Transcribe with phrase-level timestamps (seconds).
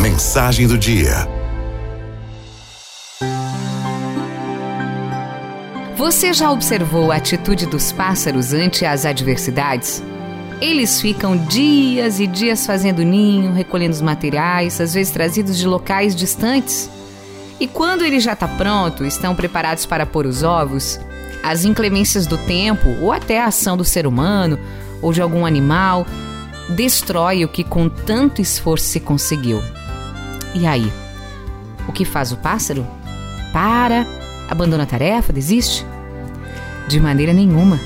[0.00, 1.28] Mensagem do dia.
[5.94, 10.02] Você já observou a atitude dos pássaros ante as adversidades?
[10.58, 16.16] Eles ficam dias e dias fazendo ninho, recolhendo os materiais, às vezes trazidos de locais
[16.16, 16.88] distantes.
[17.60, 20.98] E quando ele já está pronto, estão preparados para pôr os ovos,
[21.42, 24.58] as inclemências do tempo ou até a ação do ser humano
[25.02, 26.06] ou de algum animal
[26.70, 29.60] destrói o que com tanto esforço se conseguiu.
[30.54, 30.92] E aí?
[31.88, 32.86] O que faz o pássaro?
[33.52, 34.06] Para,
[34.48, 35.84] abandona a tarefa, desiste?
[36.88, 37.78] De maneira nenhuma.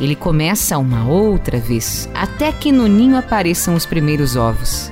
[0.00, 4.90] Ele começa uma outra vez, até que no ninho apareçam os primeiros ovos.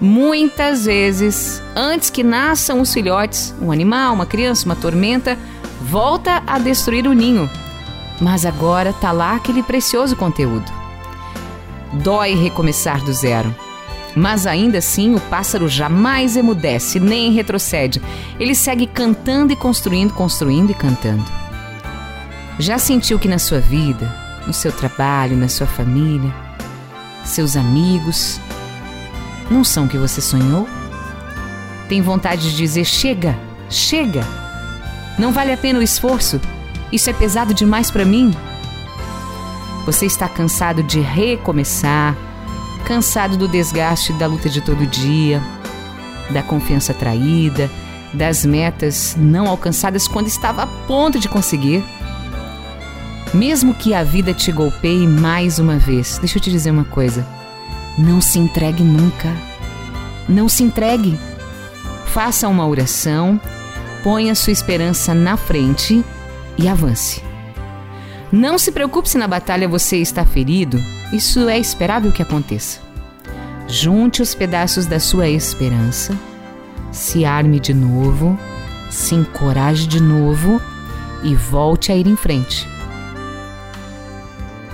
[0.00, 5.38] Muitas vezes, antes que nasçam os filhotes, um animal, uma criança, uma tormenta,
[5.80, 7.48] volta a destruir o ninho.
[8.20, 10.70] Mas agora tá lá aquele precioso conteúdo.
[12.02, 13.54] Dói recomeçar do zero.
[14.16, 18.00] Mas ainda assim, o pássaro jamais emudece, nem retrocede.
[18.40, 21.24] Ele segue cantando e construindo, construindo e cantando.
[22.58, 24.10] Já sentiu que na sua vida,
[24.46, 26.34] no seu trabalho, na sua família,
[27.26, 28.40] seus amigos,
[29.50, 30.66] não são o que você sonhou?
[31.86, 34.26] Tem vontade de dizer: chega, chega!
[35.18, 36.40] Não vale a pena o esforço?
[36.90, 38.34] Isso é pesado demais para mim?
[39.84, 42.16] Você está cansado de recomeçar,
[42.86, 45.42] cansado do desgaste da luta de todo dia,
[46.30, 47.68] da confiança traída,
[48.14, 51.84] das metas não alcançadas quando estava a ponto de conseguir.
[53.34, 57.26] Mesmo que a vida te golpeie mais uma vez, deixa eu te dizer uma coisa:
[57.98, 59.34] não se entregue nunca.
[60.28, 61.18] Não se entregue.
[62.06, 63.40] Faça uma oração,
[64.02, 66.04] ponha sua esperança na frente
[66.56, 67.25] e avance.
[68.32, 70.82] Não se preocupe se na batalha você está ferido,
[71.12, 72.80] isso é esperável que aconteça.
[73.68, 76.16] Junte os pedaços da sua esperança,
[76.90, 78.38] se arme de novo,
[78.90, 80.60] se encoraje de novo
[81.22, 82.68] e volte a ir em frente.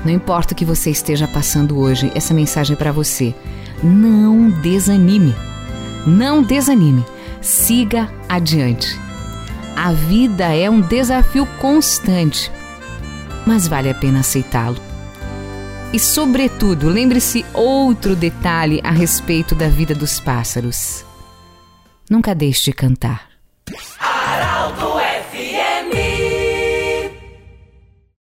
[0.05, 3.35] Não importa o que você esteja passando hoje, essa mensagem é para você.
[3.83, 5.35] Não desanime.
[6.07, 7.05] Não desanime.
[7.41, 9.01] Siga adiante.
[9.77, 12.51] A vida é um desafio constante,
[13.47, 14.81] mas vale a pena aceitá-lo.
[15.93, 21.05] E, sobretudo, lembre-se outro detalhe a respeito da vida dos pássaros:
[22.09, 23.29] nunca deixe de cantar.
[24.01, 24.93] Araldo